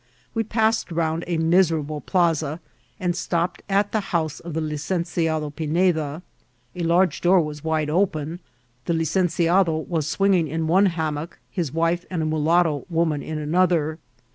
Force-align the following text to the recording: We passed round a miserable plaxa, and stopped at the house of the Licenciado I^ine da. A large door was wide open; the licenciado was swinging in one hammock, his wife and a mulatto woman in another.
We 0.33 0.43
passed 0.43 0.91
round 0.91 1.23
a 1.27 1.37
miserable 1.37 2.01
plaxa, 2.01 2.59
and 2.99 3.15
stopped 3.15 3.61
at 3.69 3.91
the 3.91 3.99
house 4.09 4.39
of 4.39 4.55
the 4.55 4.59
Licenciado 4.59 5.51
I^ine 5.53 5.93
da. 5.93 6.21
A 6.75 6.81
large 6.83 7.21
door 7.21 7.39
was 7.39 7.63
wide 7.63 7.91
open; 7.91 8.39
the 8.85 8.93
licenciado 8.93 9.85
was 9.87 10.07
swinging 10.07 10.47
in 10.47 10.65
one 10.65 10.87
hammock, 10.87 11.37
his 11.51 11.71
wife 11.71 12.03
and 12.09 12.23
a 12.23 12.25
mulatto 12.25 12.87
woman 12.89 13.21
in 13.21 13.37
another. 13.37 13.99